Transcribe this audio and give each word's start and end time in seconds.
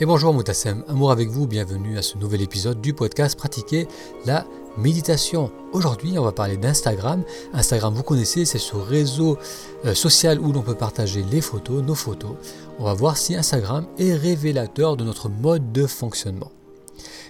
Et 0.00 0.06
bonjour 0.06 0.32
Moutassem, 0.32 0.84
amour 0.88 1.12
avec 1.12 1.28
vous, 1.28 1.46
bienvenue 1.46 1.98
à 1.98 2.02
ce 2.02 2.16
nouvel 2.16 2.40
épisode 2.40 2.80
du 2.80 2.94
podcast 2.94 3.36
Pratiquer 3.36 3.86
la 4.24 4.46
méditation. 4.78 5.52
Aujourd'hui, 5.72 6.18
on 6.18 6.24
va 6.24 6.32
parler 6.32 6.56
d'Instagram. 6.56 7.22
Instagram, 7.52 7.92
vous 7.92 8.02
connaissez, 8.02 8.46
c'est 8.46 8.58
ce 8.58 8.74
réseau 8.74 9.38
euh, 9.84 9.94
social 9.94 10.40
où 10.40 10.50
l'on 10.50 10.62
peut 10.62 10.74
partager 10.74 11.22
les 11.30 11.42
photos, 11.42 11.82
nos 11.82 11.94
photos. 11.94 12.36
On 12.78 12.84
va 12.84 12.94
voir 12.94 13.18
si 13.18 13.36
Instagram 13.36 13.86
est 13.98 14.14
révélateur 14.14 14.96
de 14.96 15.04
notre 15.04 15.28
mode 15.28 15.72
de 15.72 15.86
fonctionnement. 15.86 16.50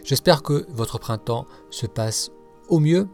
J'espère 0.05 0.43
que 0.43 0.65
votre 0.71 0.99
printemps 0.99 1.47
se 1.71 1.87
passe 1.87 2.31
au 2.69 2.79
mieux. 2.79 3.09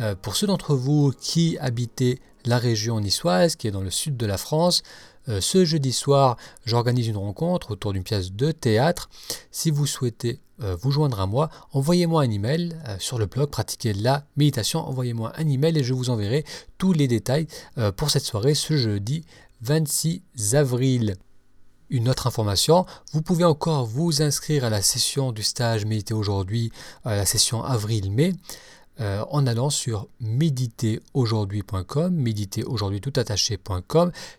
Euh, 0.00 0.14
pour 0.14 0.34
ceux 0.34 0.46
d'entre 0.46 0.74
vous 0.74 1.12
qui 1.20 1.58
habitez 1.60 2.20
la 2.46 2.56
région 2.56 3.00
niçoise, 3.00 3.54
qui 3.54 3.68
est 3.68 3.72
dans 3.72 3.82
le 3.82 3.90
sud 3.90 4.16
de 4.16 4.26
la 4.26 4.38
France, 4.38 4.82
euh, 5.28 5.40
ce 5.40 5.64
jeudi 5.64 5.92
soir, 5.92 6.36
j'organise 6.64 7.08
une 7.08 7.16
rencontre 7.16 7.72
autour 7.72 7.92
d'une 7.92 8.02
pièce 8.02 8.32
de 8.32 8.50
théâtre. 8.50 9.10
Si 9.50 9.70
vous 9.70 9.86
souhaitez 9.86 10.40
euh, 10.62 10.76
vous 10.80 10.90
joindre 10.90 11.20
à 11.20 11.26
moi, 11.26 11.50
envoyez-moi 11.72 12.22
un 12.22 12.30
email 12.30 12.76
euh, 12.88 12.96
sur 12.98 13.18
le 13.18 13.26
blog 13.26 13.50
Pratiquer 13.50 13.92
la 13.92 14.24
méditation. 14.36 14.80
Envoyez-moi 14.80 15.32
un 15.36 15.48
email 15.48 15.78
et 15.78 15.84
je 15.84 15.94
vous 15.94 16.10
enverrai 16.10 16.44
tous 16.78 16.92
les 16.92 17.08
détails 17.08 17.46
pour 17.96 18.10
cette 18.10 18.24
soirée 18.24 18.54
ce 18.54 18.76
jeudi 18.76 19.24
26 19.62 20.22
avril. 20.54 21.16
Une 21.90 22.08
autre 22.08 22.26
information, 22.26 22.84
vous 23.12 23.22
pouvez 23.22 23.44
encore 23.44 23.86
vous 23.86 24.20
inscrire 24.20 24.64
à 24.64 24.70
la 24.70 24.82
session 24.82 25.32
du 25.32 25.42
stage 25.42 25.86
Méditer 25.86 26.12
aujourd'hui, 26.12 26.70
à 27.04 27.16
la 27.16 27.24
session 27.24 27.64
avril-mai. 27.64 28.34
Euh, 29.00 29.24
en 29.30 29.46
allant 29.46 29.70
sur 29.70 30.08
méditeraujourd'hui.com, 30.20 32.12
méditeraujourd'hui 32.12 33.00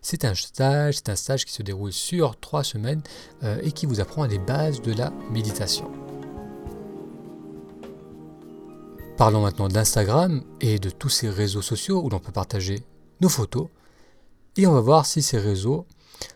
C'est 0.01 0.25
un 0.25 0.35
stage, 0.35 0.95
c'est 0.97 1.07
un 1.07 1.15
stage 1.15 1.45
qui 1.45 1.53
se 1.53 1.63
déroule 1.63 1.93
sur 1.93 2.37
trois 2.37 2.65
semaines 2.65 3.01
euh, 3.43 3.61
et 3.63 3.71
qui 3.71 3.85
vous 3.85 4.01
apprend 4.01 4.25
les 4.25 4.37
bases 4.37 4.81
de 4.81 4.91
la 4.93 5.13
méditation. 5.31 5.89
Parlons 9.15 9.41
maintenant 9.41 9.69
d'Instagram 9.69 10.43
et 10.59 10.77
de 10.77 10.89
tous 10.89 11.09
ces 11.09 11.29
réseaux 11.29 11.61
sociaux 11.61 12.01
où 12.03 12.09
l'on 12.09 12.19
peut 12.19 12.33
partager 12.33 12.83
nos 13.21 13.29
photos. 13.29 13.67
Et 14.57 14.67
on 14.67 14.73
va 14.73 14.81
voir 14.81 15.05
si 15.05 15.21
ces 15.21 15.37
réseaux 15.37 15.85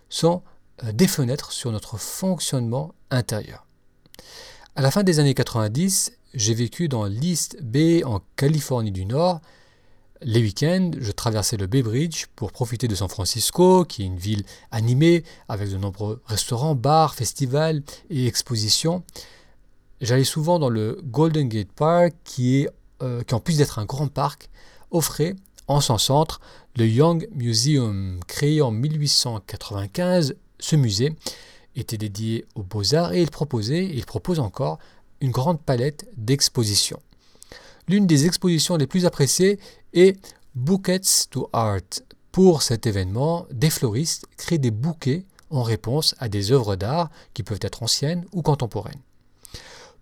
sont 0.08 0.44
euh, 0.86 0.94
des 0.94 1.08
fenêtres 1.08 1.52
sur 1.52 1.74
notre 1.74 1.98
fonctionnement 1.98 2.96
intérieur. 3.12 3.66
À 4.78 4.82
la 4.82 4.92
fin 4.92 5.04
des 5.04 5.20
années 5.20 5.34
90, 5.34 6.14
j'ai 6.34 6.54
vécu 6.54 6.88
dans 6.88 7.06
l'East 7.06 7.62
Bay 7.62 8.04
en 8.04 8.22
Californie 8.36 8.92
du 8.92 9.06
Nord. 9.06 9.40
Les 10.22 10.42
week-ends, 10.42 10.92
je 10.98 11.12
traversais 11.12 11.58
le 11.58 11.68
Bay 11.68 11.84
Bridge 11.84 12.26
pour 12.36 12.52
profiter 12.52 12.88
de 12.88 12.96
San 12.96 13.10
Francisco, 13.10 13.86
qui 13.86 14.04
est 14.04 14.06
une 14.06 14.18
ville 14.18 14.44
animée 14.72 15.24
avec 15.50 15.70
de 15.70 15.78
nombreux 15.78 16.22
restaurants, 16.26 16.76
bars, 16.76 17.14
festivals 17.14 17.84
et 18.10 18.26
expositions. 18.26 19.04
J'allais 20.02 20.24
souvent 20.24 20.60
dans 20.60 20.70
le 20.70 21.00
Golden 21.04 21.50
Gate 21.50 21.72
Park, 21.72 22.14
qui, 22.24 22.62
est, 22.62 22.70
euh, 23.02 23.22
qui 23.24 23.36
en 23.36 23.40
plus 23.40 23.58
d'être 23.58 23.80
un 23.80 23.86
grand 23.86 24.08
parc, 24.08 24.50
offrait 24.92 25.36
en 25.68 25.82
son 25.82 25.98
centre 25.98 26.42
le 26.78 26.88
Young 26.88 27.28
Museum, 27.34 28.20
créé 28.28 28.62
en 28.62 28.72
1895. 28.72 30.36
Ce 30.60 30.76
musée 30.76 31.16
était 31.76 31.98
dédié 31.98 32.46
aux 32.56 32.64
beaux-arts 32.64 33.14
et 33.14 33.22
il 33.22 33.30
proposait, 33.30 33.84
et 33.86 33.96
il 33.96 34.06
propose 34.06 34.40
encore, 34.40 34.80
une 35.24 35.32
grande 35.32 35.62
palette 35.62 36.06
d'expositions. 36.18 37.00
L'une 37.88 38.06
des 38.06 38.26
expositions 38.28 38.76
les 38.76 38.88
plus 38.88 39.06
appréciées 39.06 39.58
est 39.94 40.20
Bouquets 40.54 41.00
to 41.32 41.50
Art. 41.54 41.80
Pour 42.32 42.62
cet 42.62 42.86
événement, 42.86 43.48
des 43.52 43.70
floristes 43.70 44.28
créent 44.38 44.60
des 44.60 44.70
bouquets 44.70 45.24
en 45.50 45.64
réponse 45.64 46.14
à 46.20 46.28
des 46.28 46.52
œuvres 46.52 46.76
d'art 46.76 47.10
qui 47.34 47.42
peuvent 47.42 47.60
être 47.62 47.84
anciennes 47.84 48.26
ou 48.34 48.42
contemporaines. 48.42 49.02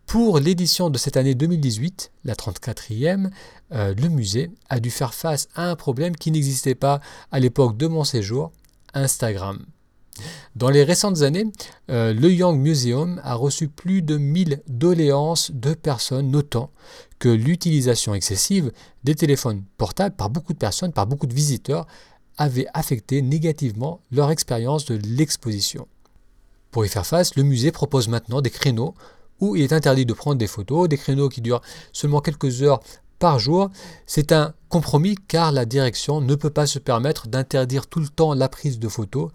Pour 0.07 0.39
l'édition 0.39 0.89
de 0.89 0.97
cette 0.97 1.17
année 1.17 1.35
2018, 1.35 2.11
la 2.25 2.33
34e, 2.33 3.29
euh, 3.73 3.93
le 3.93 4.09
musée 4.09 4.49
a 4.69 4.79
dû 4.79 4.89
faire 4.89 5.13
face 5.13 5.47
à 5.55 5.69
un 5.69 5.75
problème 5.75 6.15
qui 6.15 6.31
n'existait 6.31 6.75
pas 6.75 6.99
à 7.31 7.39
l'époque 7.39 7.77
de 7.77 7.87
mon 7.87 8.03
séjour, 8.03 8.51
Instagram. 8.93 9.63
Dans 10.55 10.69
les 10.69 10.83
récentes 10.83 11.21
années, 11.21 11.45
euh, 11.89 12.13
le 12.13 12.31
Young 12.31 12.59
Museum 12.59 13.21
a 13.23 13.35
reçu 13.35 13.67
plus 13.67 14.01
de 14.01 14.17
1000 14.17 14.61
doléances 14.67 15.51
de 15.51 15.73
personnes 15.73 16.29
notant 16.29 16.71
que 17.19 17.29
l'utilisation 17.29 18.13
excessive 18.13 18.71
des 19.03 19.15
téléphones 19.15 19.63
portables 19.77 20.15
par 20.15 20.29
beaucoup 20.29 20.53
de 20.53 20.57
personnes, 20.57 20.91
par 20.91 21.07
beaucoup 21.07 21.27
de 21.27 21.33
visiteurs, 21.33 21.87
avait 22.37 22.67
affecté 22.73 23.21
négativement 23.21 24.01
leur 24.11 24.31
expérience 24.31 24.85
de 24.85 24.99
l'exposition. 25.03 25.87
Pour 26.71 26.85
y 26.85 26.89
faire 26.89 27.05
face, 27.05 27.35
le 27.35 27.43
musée 27.43 27.71
propose 27.71 28.07
maintenant 28.07 28.41
des 28.41 28.49
créneaux 28.49 28.95
où 29.39 29.55
il 29.55 29.63
est 29.63 29.73
interdit 29.73 30.05
de 30.05 30.13
prendre 30.13 30.37
des 30.37 30.47
photos, 30.47 30.87
des 30.87 30.97
créneaux 30.97 31.29
qui 31.29 31.41
durent 31.41 31.61
seulement 31.91 32.21
quelques 32.21 32.61
heures 32.63 32.79
par 33.19 33.39
jour. 33.39 33.69
C'est 34.05 34.31
un 34.31 34.53
compromis 34.69 35.15
car 35.27 35.51
la 35.51 35.65
direction 35.65 36.21
ne 36.21 36.35
peut 36.35 36.49
pas 36.49 36.67
se 36.67 36.79
permettre 36.79 37.27
d'interdire 37.27 37.87
tout 37.87 37.99
le 37.99 38.07
temps 38.07 38.33
la 38.33 38.49
prise 38.49 38.79
de 38.79 38.87
photos. 38.87 39.31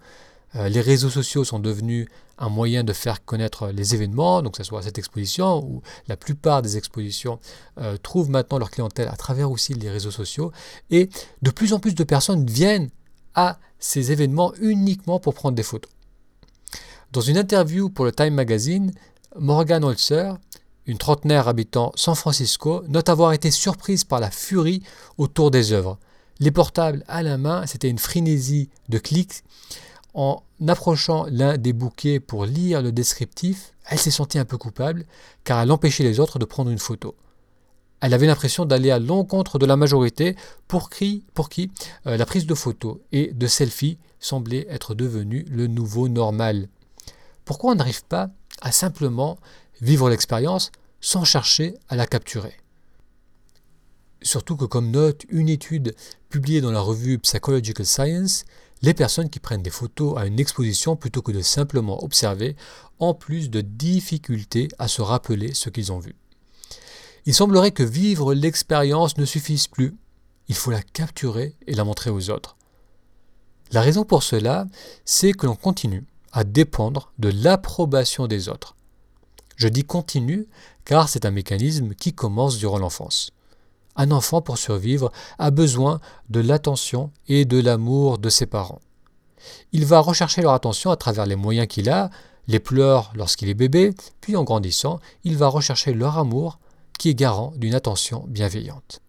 Euh, 0.55 0.69
les 0.69 0.81
réseaux 0.81 1.09
sociaux 1.09 1.43
sont 1.43 1.59
devenus 1.59 2.07
un 2.37 2.49
moyen 2.49 2.83
de 2.83 2.93
faire 2.93 3.25
connaître 3.25 3.69
les 3.69 3.95
événements, 3.95 4.41
donc 4.41 4.53
que 4.53 4.57
ce 4.57 4.63
soit 4.63 4.81
cette 4.83 4.97
exposition, 4.97 5.63
où 5.63 5.81
la 6.07 6.15
plupart 6.15 6.61
des 6.61 6.77
expositions 6.77 7.39
euh, 7.79 7.97
trouvent 7.97 8.29
maintenant 8.29 8.59
leur 8.59 8.71
clientèle 8.71 9.07
à 9.07 9.15
travers 9.15 9.51
aussi 9.51 9.73
les 9.73 9.89
réseaux 9.89 10.11
sociaux, 10.11 10.51
et 10.89 11.09
de 11.41 11.51
plus 11.51 11.73
en 11.73 11.79
plus 11.79 11.95
de 11.95 12.03
personnes 12.03 12.45
viennent 12.45 12.89
à 13.33 13.59
ces 13.79 14.11
événements 14.11 14.53
uniquement 14.59 15.19
pour 15.19 15.33
prendre 15.33 15.55
des 15.55 15.63
photos. 15.63 15.91
Dans 17.11 17.21
une 17.21 17.37
interview 17.37 17.89
pour 17.89 18.05
le 18.05 18.11
Time 18.11 18.33
Magazine, 18.33 18.91
Morgan 19.37 19.83
Holzer, 19.83 20.37
une 20.85 20.97
trentenaire 20.97 21.47
habitant 21.47 21.91
San 21.95 22.15
Francisco, 22.15 22.83
note 22.87 23.09
avoir 23.09 23.33
été 23.33 23.51
surprise 23.51 24.03
par 24.03 24.19
la 24.19 24.31
furie 24.31 24.83
autour 25.17 25.51
des 25.51 25.73
œuvres. 25.73 25.97
Les 26.39 26.51
portables 26.51 27.03
à 27.07 27.23
la 27.23 27.37
main, 27.37 27.65
c'était 27.65 27.89
une 27.89 27.99
frénésie 27.99 28.69
de 28.89 28.97
clics 28.97 29.43
en 30.17 30.43
approchant 30.67 31.27
l'un 31.29 31.57
des 31.59 31.73
bouquets 31.73 32.19
pour 32.19 32.45
lire 32.45 32.81
le 32.81 32.91
descriptif, 32.91 33.73
elle 33.85 33.99
s'est 33.99 34.09
sentie 34.09 34.39
un 34.39 34.45
peu 34.45 34.57
coupable 34.57 35.05
car 35.43 35.61
elle 35.61 35.71
empêchait 35.71 36.03
les 36.03 36.19
autres 36.19 36.39
de 36.39 36.45
prendre 36.45 36.71
une 36.71 36.79
photo. 36.79 37.15
Elle 38.01 38.15
avait 38.15 38.25
l'impression 38.25 38.65
d'aller 38.65 38.89
à 38.89 38.97
l'encontre 38.97 39.59
de 39.59 39.67
la 39.67 39.75
majorité 39.75 40.35
pour 40.67 40.89
qui, 40.89 41.23
euh, 42.07 42.17
la 42.17 42.25
prise 42.25 42.47
de 42.47 42.55
photos 42.55 42.97
et 43.11 43.31
de 43.31 43.45
selfies 43.45 43.99
semblait 44.19 44.65
être 44.69 44.95
devenue 44.95 45.45
le 45.51 45.67
nouveau 45.67 46.07
normal. 46.07 46.67
Pourquoi 47.45 47.73
on 47.73 47.75
n'arrive 47.75 48.03
pas 48.03 48.31
à 48.61 48.71
simplement 48.71 49.37
vivre 49.81 50.09
l'expérience 50.09 50.71
sans 50.99 51.25
chercher 51.25 51.75
à 51.89 51.95
la 51.95 52.07
capturer? 52.07 52.57
Surtout 54.23 54.57
que 54.57 54.65
comme 54.65 54.89
note 54.89 55.25
une 55.29 55.47
étude 55.47 55.95
publiée 56.29 56.61
dans 56.61 56.71
la 56.71 56.81
revue 56.81 57.19
Psychological 57.19 57.85
Science, 57.85 58.45
les 58.81 58.93
personnes 58.93 59.29
qui 59.29 59.39
prennent 59.39 59.63
des 59.63 59.69
photos 59.69 60.17
à 60.17 60.25
une 60.25 60.39
exposition 60.39 60.95
plutôt 60.95 61.21
que 61.21 61.31
de 61.31 61.41
simplement 61.41 62.03
observer 62.03 62.55
ont 62.99 63.13
plus 63.13 63.49
de 63.49 63.61
difficultés 63.61 64.67
à 64.77 64.87
se 64.87 65.01
rappeler 65.01 65.53
ce 65.53 65.69
qu'ils 65.69 65.91
ont 65.91 65.99
vu. 65.99 66.15
Il 67.25 67.33
semblerait 67.33 67.71
que 67.71 67.83
vivre 67.83 68.33
l'expérience 68.33 69.17
ne 69.17 69.25
suffise 69.25 69.67
plus. 69.67 69.95
Il 70.47 70.55
faut 70.55 70.71
la 70.71 70.81
capturer 70.81 71.55
et 71.67 71.75
la 71.75 71.83
montrer 71.83 72.09
aux 72.09 72.29
autres. 72.29 72.55
La 73.71 73.81
raison 73.81 74.05
pour 74.05 74.23
cela, 74.23 74.65
c'est 75.03 75.33
que 75.33 75.45
l'on 75.45 75.55
continue 75.55 76.05
à 76.31 76.43
dépendre 76.43 77.11
de 77.19 77.29
l'approbation 77.29 78.27
des 78.27 78.47
autres. 78.47 78.75
Je 79.57 79.67
dis 79.67 79.83
continue 79.83 80.47
car 80.85 81.09
c'est 81.09 81.25
un 81.25 81.31
mécanisme 81.31 81.93
qui 81.95 82.13
commence 82.13 82.57
durant 82.57 82.77
l'enfance. 82.77 83.31
Un 83.97 84.11
enfant, 84.11 84.41
pour 84.41 84.57
survivre, 84.57 85.11
a 85.39 85.51
besoin 85.51 85.99
de 86.29 86.39
l'attention 86.39 87.11
et 87.27 87.45
de 87.45 87.59
l'amour 87.59 88.19
de 88.19 88.29
ses 88.29 88.45
parents. 88.45 88.81
Il 89.71 89.85
va 89.85 89.99
rechercher 89.99 90.41
leur 90.41 90.53
attention 90.53 90.91
à 90.91 90.95
travers 90.95 91.25
les 91.25 91.35
moyens 91.35 91.67
qu'il 91.67 91.89
a, 91.89 92.09
les 92.47 92.59
pleurs 92.59 93.11
lorsqu'il 93.15 93.49
est 93.49 93.53
bébé, 93.53 93.93
puis 94.21 94.35
en 94.35 94.43
grandissant, 94.43 94.99
il 95.23 95.35
va 95.35 95.47
rechercher 95.47 95.93
leur 95.93 96.17
amour 96.17 96.59
qui 96.97 97.09
est 97.09 97.15
garant 97.15 97.53
d'une 97.57 97.75
attention 97.75 98.25
bienveillante. 98.27 99.01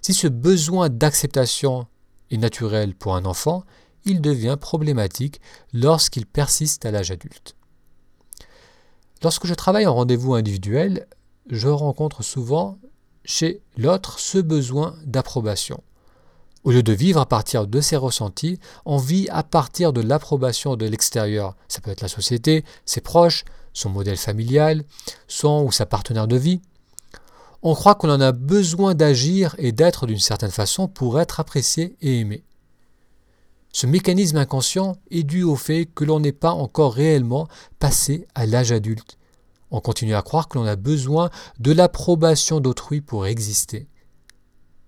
Si 0.00 0.14
ce 0.14 0.28
besoin 0.28 0.88
d'acceptation 0.88 1.86
est 2.30 2.38
naturel 2.38 2.94
pour 2.94 3.16
un 3.16 3.24
enfant, 3.24 3.64
il 4.04 4.20
devient 4.20 4.56
problématique 4.60 5.40
lorsqu'il 5.72 6.26
persiste 6.26 6.86
à 6.86 6.90
l'âge 6.90 7.10
adulte. 7.10 7.56
Lorsque 9.22 9.46
je 9.46 9.54
travaille 9.54 9.86
en 9.86 9.94
rendez-vous 9.94 10.34
individuel, 10.34 11.06
je 11.48 11.68
rencontre 11.68 12.22
souvent 12.22 12.78
chez 13.24 13.60
l'autre 13.76 14.18
ce 14.18 14.38
besoin 14.38 14.96
d'approbation. 15.04 15.82
Au 16.64 16.70
lieu 16.70 16.82
de 16.82 16.92
vivre 16.92 17.20
à 17.20 17.26
partir 17.26 17.66
de 17.66 17.80
ses 17.80 17.96
ressentis, 17.96 18.60
on 18.84 18.96
vit 18.96 19.28
à 19.30 19.42
partir 19.42 19.92
de 19.92 20.00
l'approbation 20.00 20.76
de 20.76 20.86
l'extérieur. 20.86 21.56
Ça 21.66 21.80
peut 21.80 21.90
être 21.90 22.02
la 22.02 22.08
société, 22.08 22.64
ses 22.86 23.00
proches, 23.00 23.44
son 23.72 23.90
modèle 23.90 24.16
familial, 24.16 24.84
son 25.26 25.64
ou 25.66 25.72
sa 25.72 25.86
partenaire 25.86 26.28
de 26.28 26.36
vie. 26.36 26.60
On 27.62 27.74
croit 27.74 27.94
qu'on 27.94 28.10
en 28.10 28.20
a 28.20 28.32
besoin 28.32 28.94
d'agir 28.94 29.54
et 29.58 29.72
d'être 29.72 30.06
d'une 30.06 30.18
certaine 30.18 30.50
façon 30.50 30.88
pour 30.88 31.20
être 31.20 31.40
apprécié 31.40 31.96
et 32.00 32.20
aimé. 32.20 32.44
Ce 33.72 33.86
mécanisme 33.86 34.36
inconscient 34.36 34.98
est 35.10 35.22
dû 35.22 35.42
au 35.42 35.56
fait 35.56 35.86
que 35.86 36.04
l'on 36.04 36.20
n'est 36.20 36.32
pas 36.32 36.52
encore 36.52 36.92
réellement 36.92 37.48
passé 37.78 38.26
à 38.34 38.46
l'âge 38.46 38.70
adulte. 38.70 39.16
On 39.72 39.80
continue 39.80 40.14
à 40.14 40.22
croire 40.22 40.48
que 40.48 40.58
l'on 40.58 40.66
a 40.66 40.76
besoin 40.76 41.30
de 41.58 41.72
l'approbation 41.72 42.60
d'autrui 42.60 43.00
pour 43.00 43.26
exister. 43.26 43.88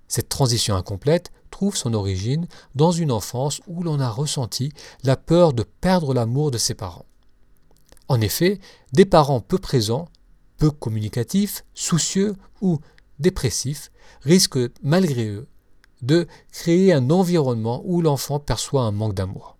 Cette 0.09 0.29
transition 0.29 0.77
incomplète 0.77 1.33
trouve 1.51 1.75
son 1.75 1.95
origine 1.95 2.47
dans 2.75 2.93
une 2.93 3.11
enfance 3.11 3.63
où 3.67 3.83
l'on 3.83 3.99
a 3.99 4.11
ressenti 4.11 4.73
la 5.03 5.17
peur 5.17 5.55
de 5.55 5.63
perdre 5.63 6.13
l'amour 6.13 6.51
de 6.51 6.59
ses 6.59 6.75
parents. 6.75 7.07
En 8.09 8.21
effet, 8.21 8.61
des 8.93 9.07
parents 9.07 9.41
peu 9.41 9.57
présents, 9.57 10.09
peu 10.59 10.71
communicatifs, 10.71 11.65
soucieux 11.73 12.37
ou 12.61 12.79
dépressifs 13.19 13.91
risquent 14.21 14.71
malgré 14.83 15.29
eux 15.29 15.49
de 16.03 16.27
créer 16.53 16.93
un 16.93 17.09
environnement 17.09 17.81
où 17.87 18.03
l'enfant 18.03 18.39
perçoit 18.39 18.83
un 18.83 18.93
manque 18.93 19.15
d'amour. 19.15 19.57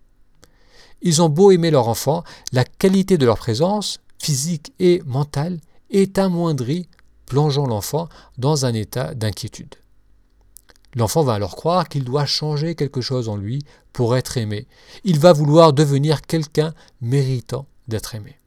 Ils 1.01 1.23
ont 1.23 1.29
beau 1.29 1.49
aimer 1.49 1.71
leur 1.71 1.87
enfant, 1.87 2.23
la 2.51 2.63
qualité 2.63 3.17
de 3.17 3.25
leur 3.25 3.37
présence, 3.37 3.99
physique 4.19 4.73
et 4.79 5.01
mentale, 5.05 5.59
est 5.89 6.17
amoindrie, 6.17 6.87
plongeant 7.25 7.67
l'enfant 7.67 8.09
dans 8.37 8.65
un 8.65 8.73
état 8.73 9.13
d'inquiétude. 9.13 9.75
L'enfant 10.95 11.23
va 11.23 11.33
alors 11.33 11.55
croire 11.55 11.89
qu'il 11.89 12.05
doit 12.05 12.25
changer 12.25 12.75
quelque 12.75 13.01
chose 13.01 13.27
en 13.27 13.35
lui 13.35 13.63
pour 13.91 14.15
être 14.15 14.37
aimé. 14.37 14.67
Il 15.03 15.19
va 15.19 15.33
vouloir 15.33 15.73
devenir 15.73 16.21
quelqu'un 16.21 16.73
méritant 17.01 17.65
d'être 17.87 18.15
aimé. 18.15 18.39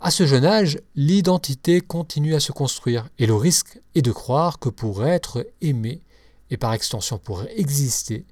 À 0.00 0.10
ce 0.10 0.26
jeune 0.26 0.44
âge, 0.44 0.78
l'identité 0.94 1.80
continue 1.80 2.34
à 2.34 2.40
se 2.40 2.52
construire 2.52 3.08
et 3.18 3.26
le 3.26 3.34
risque 3.34 3.80
est 3.94 4.02
de 4.02 4.12
croire 4.12 4.58
que 4.58 4.68
pour 4.68 5.06
être 5.06 5.46
aimé, 5.62 6.02
et 6.50 6.56
par 6.56 6.74
extension 6.74 7.18
pour 7.18 7.42
exister, 7.56 8.26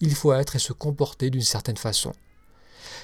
il 0.00 0.14
faut 0.14 0.32
être 0.32 0.56
et 0.56 0.58
se 0.58 0.72
comporter 0.72 1.30
d'une 1.30 1.42
certaine 1.42 1.76
façon. 1.76 2.12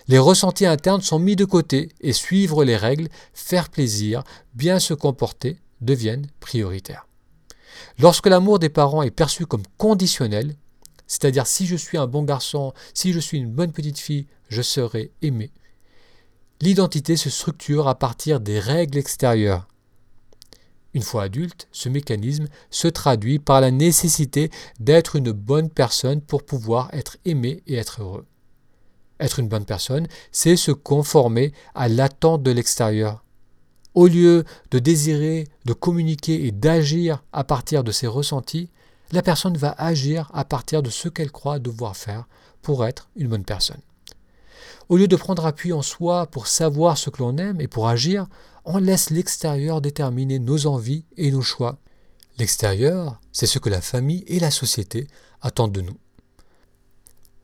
Les 0.06 0.18
ressentis 0.18 0.66
internes 0.66 1.00
sont 1.00 1.18
mis 1.18 1.36
de 1.36 1.46
côté 1.46 1.88
et 2.00 2.12
suivre 2.12 2.64
les 2.64 2.76
règles, 2.76 3.08
faire 3.32 3.70
plaisir, 3.70 4.22
bien 4.54 4.78
se 4.78 4.92
comporter 4.92 5.58
deviennent 5.80 6.26
prioritaires. 6.40 7.06
Lorsque 7.98 8.26
l'amour 8.26 8.58
des 8.58 8.68
parents 8.68 9.02
est 9.02 9.10
perçu 9.10 9.46
comme 9.46 9.62
conditionnel, 9.78 10.56
c'est-à-dire 11.06 11.46
si 11.46 11.66
je 11.66 11.76
suis 11.76 11.98
un 11.98 12.06
bon 12.06 12.22
garçon, 12.22 12.72
si 12.92 13.12
je 13.12 13.18
suis 13.18 13.38
une 13.38 13.50
bonne 13.50 13.72
petite 13.72 13.98
fille, 13.98 14.26
je 14.48 14.62
serai 14.62 15.10
aimé, 15.22 15.50
l'identité 16.60 17.16
se 17.16 17.30
structure 17.30 17.88
à 17.88 17.94
partir 17.94 18.40
des 18.40 18.58
règles 18.58 18.98
extérieures. 18.98 19.66
Une 20.92 21.02
fois 21.02 21.24
adulte, 21.24 21.66
ce 21.72 21.88
mécanisme 21.88 22.46
se 22.70 22.88
traduit 22.88 23.38
par 23.38 23.60
la 23.60 23.70
nécessité 23.70 24.50
d'être 24.78 25.16
une 25.16 25.32
bonne 25.32 25.68
personne 25.68 26.20
pour 26.20 26.44
pouvoir 26.44 26.88
être 26.92 27.16
aimé 27.24 27.62
et 27.66 27.74
être 27.74 28.00
heureux. 28.00 28.26
Être 29.20 29.38
une 29.38 29.48
bonne 29.48 29.64
personne, 29.64 30.08
c'est 30.32 30.56
se 30.56 30.72
conformer 30.72 31.52
à 31.74 31.88
l'attente 31.88 32.42
de 32.42 32.50
l'extérieur. 32.50 33.24
Au 33.94 34.08
lieu 34.08 34.44
de 34.72 34.78
désirer, 34.80 35.46
de 35.64 35.72
communiquer 35.72 36.46
et 36.46 36.50
d'agir 36.50 37.22
à 37.32 37.44
partir 37.44 37.84
de 37.84 37.92
ses 37.92 38.08
ressentis, 38.08 38.70
la 39.12 39.22
personne 39.22 39.56
va 39.56 39.74
agir 39.78 40.30
à 40.34 40.44
partir 40.44 40.82
de 40.82 40.90
ce 40.90 41.08
qu'elle 41.08 41.30
croit 41.30 41.60
devoir 41.60 41.96
faire 41.96 42.26
pour 42.62 42.84
être 42.84 43.08
une 43.14 43.28
bonne 43.28 43.44
personne. 43.44 43.80
Au 44.88 44.96
lieu 44.96 45.06
de 45.06 45.16
prendre 45.16 45.46
appui 45.46 45.72
en 45.72 45.82
soi 45.82 46.26
pour 46.26 46.46
savoir 46.46 46.98
ce 46.98 47.10
que 47.10 47.18
l'on 47.18 47.38
aime 47.38 47.60
et 47.60 47.68
pour 47.68 47.88
agir, 47.88 48.26
on 48.64 48.78
laisse 48.78 49.10
l'extérieur 49.10 49.80
déterminer 49.80 50.38
nos 50.38 50.66
envies 50.66 51.04
et 51.16 51.30
nos 51.30 51.42
choix. 51.42 51.78
L'extérieur, 52.38 53.20
c'est 53.32 53.46
ce 53.46 53.58
que 53.58 53.70
la 53.70 53.80
famille 53.80 54.24
et 54.26 54.40
la 54.40 54.50
société 54.50 55.06
attendent 55.40 55.72
de 55.72 55.82
nous. 55.82 55.96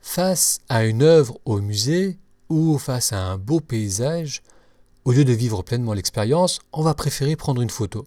Face 0.01 0.59
à 0.67 0.83
une 0.83 1.03
œuvre 1.03 1.39
au 1.45 1.61
musée 1.61 2.17
ou 2.49 2.77
face 2.79 3.13
à 3.13 3.19
un 3.19 3.37
beau 3.37 3.59
paysage, 3.59 4.41
au 5.05 5.11
lieu 5.11 5.23
de 5.23 5.31
vivre 5.31 5.61
pleinement 5.61 5.93
l'expérience, 5.93 6.59
on 6.73 6.81
va 6.81 6.95
préférer 6.95 7.35
prendre 7.35 7.61
une 7.61 7.69
photo. 7.69 8.05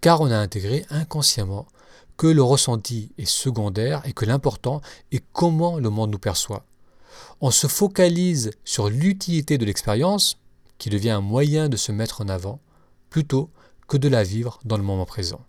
Car 0.00 0.20
on 0.20 0.30
a 0.30 0.36
intégré 0.36 0.86
inconsciemment 0.90 1.66
que 2.16 2.26
le 2.26 2.42
ressenti 2.42 3.12
est 3.18 3.26
secondaire 3.26 4.02
et 4.06 4.12
que 4.12 4.24
l'important 4.24 4.80
est 5.12 5.22
comment 5.32 5.78
le 5.78 5.90
monde 5.90 6.10
nous 6.10 6.18
perçoit. 6.18 6.64
On 7.40 7.50
se 7.50 7.66
focalise 7.68 8.50
sur 8.64 8.88
l'utilité 8.88 9.58
de 9.58 9.66
l'expérience 9.66 10.38
qui 10.78 10.90
devient 10.90 11.10
un 11.10 11.20
moyen 11.20 11.68
de 11.68 11.76
se 11.76 11.92
mettre 11.92 12.22
en 12.22 12.28
avant, 12.28 12.60
plutôt 13.10 13.50
que 13.86 13.96
de 13.96 14.08
la 14.08 14.24
vivre 14.24 14.58
dans 14.64 14.76
le 14.76 14.82
moment 14.82 15.06
présent. 15.06 15.40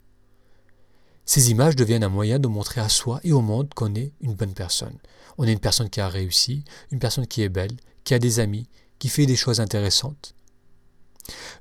Ces 1.29 1.51
images 1.51 1.75
deviennent 1.75 2.03
un 2.03 2.09
moyen 2.09 2.39
de 2.39 2.47
montrer 2.47 2.81
à 2.81 2.89
soi 2.89 3.19
et 3.23 3.33
au 3.33 3.41
monde 3.41 3.71
qu'on 3.75 3.93
est 3.93 4.13
une 4.19 4.33
bonne 4.33 4.55
personne. 4.55 4.97
On 5.37 5.43
est 5.43 5.53
une 5.53 5.59
personne 5.59 5.87
qui 5.87 6.01
a 6.01 6.09
réussi, 6.09 6.63
une 6.89 6.97
personne 6.97 7.27
qui 7.27 7.43
est 7.43 7.49
belle, 7.49 7.77
qui 8.03 8.15
a 8.15 8.19
des 8.19 8.39
amis, 8.39 8.67
qui 8.97 9.09
fait 9.09 9.27
des 9.27 9.35
choses 9.35 9.59
intéressantes. 9.59 10.33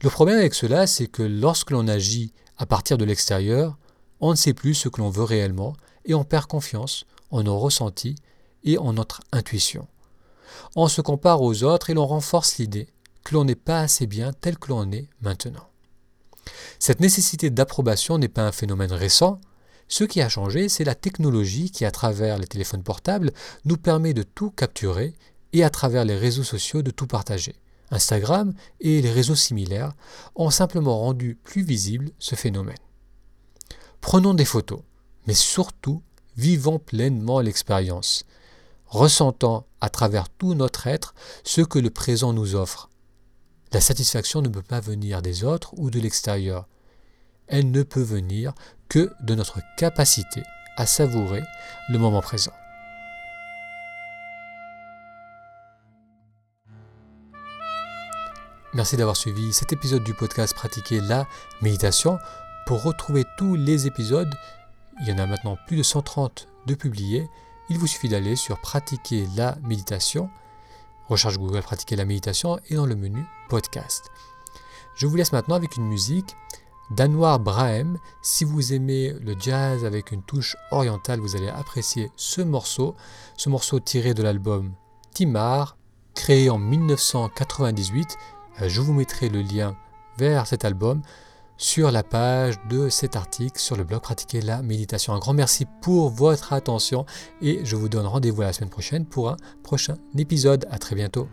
Le 0.00 0.08
problème 0.08 0.38
avec 0.38 0.54
cela, 0.54 0.86
c'est 0.86 1.06
que 1.06 1.22
lorsque 1.22 1.70
l'on 1.70 1.86
agit 1.86 2.32
à 2.56 2.64
partir 2.64 2.96
de 2.96 3.04
l'extérieur, 3.04 3.76
on 4.20 4.30
ne 4.30 4.36
sait 4.36 4.54
plus 4.54 4.72
ce 4.72 4.88
que 4.88 5.02
l'on 5.02 5.10
veut 5.10 5.22
réellement 5.22 5.76
et 6.06 6.14
on 6.14 6.24
perd 6.24 6.46
confiance 6.46 7.04
en 7.30 7.42
nos 7.42 7.58
ressentis 7.58 8.16
et 8.64 8.78
en 8.78 8.94
notre 8.94 9.20
intuition. 9.32 9.86
On 10.76 10.88
se 10.88 11.02
compare 11.02 11.42
aux 11.42 11.62
autres 11.62 11.90
et 11.90 11.94
l'on 11.94 12.06
renforce 12.06 12.56
l'idée 12.56 12.88
que 13.22 13.34
l'on 13.34 13.44
n'est 13.44 13.54
pas 13.54 13.80
assez 13.80 14.06
bien 14.06 14.32
tel 14.32 14.56
que 14.56 14.68
l'on 14.68 14.90
est 14.92 15.10
maintenant. 15.20 15.68
Cette 16.78 17.00
nécessité 17.00 17.50
d'approbation 17.50 18.16
n'est 18.16 18.28
pas 18.28 18.46
un 18.46 18.52
phénomène 18.52 18.92
récent. 18.92 19.38
Ce 19.88 20.04
qui 20.04 20.20
a 20.20 20.28
changé, 20.28 20.68
c'est 20.68 20.84
la 20.84 20.94
technologie 20.94 21.70
qui, 21.70 21.84
à 21.84 21.90
travers 21.90 22.38
les 22.38 22.46
téléphones 22.46 22.82
portables, 22.82 23.32
nous 23.64 23.76
permet 23.76 24.14
de 24.14 24.22
tout 24.22 24.50
capturer 24.50 25.14
et 25.52 25.64
à 25.64 25.70
travers 25.70 26.04
les 26.04 26.16
réseaux 26.16 26.44
sociaux 26.44 26.82
de 26.82 26.90
tout 26.90 27.06
partager. 27.06 27.56
Instagram 27.90 28.52
et 28.80 29.00
les 29.00 29.10
réseaux 29.10 29.34
similaires 29.34 29.94
ont 30.34 30.50
simplement 30.50 30.98
rendu 30.98 31.36
plus 31.42 31.62
visible 31.62 32.10
ce 32.18 32.34
phénomène. 32.34 32.76
Prenons 34.02 34.34
des 34.34 34.44
photos, 34.44 34.80
mais 35.26 35.34
surtout 35.34 36.02
vivons 36.36 36.78
pleinement 36.78 37.40
l'expérience, 37.40 38.26
ressentant 38.86 39.66
à 39.80 39.88
travers 39.88 40.28
tout 40.28 40.54
notre 40.54 40.86
être 40.86 41.14
ce 41.44 41.62
que 41.62 41.78
le 41.78 41.90
présent 41.90 42.34
nous 42.34 42.54
offre, 42.54 42.90
la 43.72 43.80
satisfaction 43.82 44.40
ne 44.40 44.48
peut 44.48 44.62
pas 44.62 44.80
venir 44.80 45.20
des 45.20 45.44
autres 45.44 45.74
ou 45.76 45.90
de 45.90 46.00
l'extérieur. 46.00 46.66
Elle 47.48 47.70
ne 47.70 47.82
peut 47.82 48.02
venir 48.02 48.52
que 48.88 49.12
de 49.20 49.34
notre 49.34 49.60
capacité 49.76 50.42
à 50.76 50.86
savourer 50.86 51.42
le 51.88 51.98
moment 51.98 52.20
présent. 52.20 52.52
Merci 58.74 58.96
d'avoir 58.96 59.16
suivi 59.16 59.52
cet 59.52 59.72
épisode 59.72 60.04
du 60.04 60.14
podcast 60.14 60.54
Pratiquer 60.54 61.00
la 61.00 61.26
méditation. 61.62 62.18
Pour 62.66 62.82
retrouver 62.82 63.24
tous 63.38 63.54
les 63.54 63.86
épisodes, 63.86 64.32
il 65.00 65.08
y 65.08 65.12
en 65.12 65.18
a 65.18 65.26
maintenant 65.26 65.56
plus 65.66 65.76
de 65.76 65.82
130 65.82 66.48
de 66.66 66.74
publiés. 66.74 67.28
Il 67.70 67.78
vous 67.78 67.86
suffit 67.86 68.08
d'aller 68.08 68.36
sur 68.36 68.60
Pratiquer 68.60 69.26
la 69.36 69.56
méditation 69.62 70.30
recherche 71.08 71.38
Google 71.38 71.62
pratiquer 71.62 71.96
la 71.96 72.04
méditation 72.04 72.60
et 72.68 72.74
dans 72.74 72.86
le 72.86 72.94
menu 72.94 73.24
podcast. 73.48 74.10
Je 74.96 75.06
vous 75.06 75.16
laisse 75.16 75.32
maintenant 75.32 75.54
avec 75.54 75.76
une 75.76 75.86
musique 75.86 76.36
d'Anwar 76.90 77.40
Brahem. 77.40 77.98
Si 78.22 78.44
vous 78.44 78.72
aimez 78.72 79.14
le 79.20 79.34
jazz 79.38 79.84
avec 79.84 80.12
une 80.12 80.22
touche 80.22 80.56
orientale, 80.70 81.20
vous 81.20 81.36
allez 81.36 81.48
apprécier 81.48 82.10
ce 82.16 82.40
morceau. 82.40 82.94
Ce 83.36 83.48
morceau 83.48 83.80
tiré 83.80 84.14
de 84.14 84.22
l'album 84.22 84.72
Timar, 85.12 85.76
créé 86.14 86.50
en 86.50 86.58
1998. 86.58 88.16
Euh, 88.62 88.68
je 88.68 88.80
vous 88.80 88.92
mettrai 88.92 89.28
le 89.28 89.42
lien 89.42 89.76
vers 90.18 90.46
cet 90.46 90.64
album 90.64 91.02
sur 91.58 91.90
la 91.90 92.04
page 92.04 92.54
de 92.70 92.88
cet 92.88 93.16
article 93.16 93.58
sur 93.58 93.76
le 93.76 93.84
blog 93.84 94.00
Pratiquer 94.00 94.40
la 94.40 94.62
méditation. 94.62 95.12
Un 95.12 95.18
grand 95.18 95.34
merci 95.34 95.66
pour 95.82 96.08
votre 96.08 96.52
attention 96.52 97.04
et 97.42 97.64
je 97.64 97.76
vous 97.76 97.88
donne 97.88 98.06
rendez-vous 98.06 98.42
la 98.42 98.52
semaine 98.52 98.70
prochaine 98.70 99.04
pour 99.04 99.28
un 99.28 99.36
prochain 99.62 99.96
épisode. 100.16 100.66
À 100.70 100.78
très 100.78 100.94
bientôt. 100.94 101.28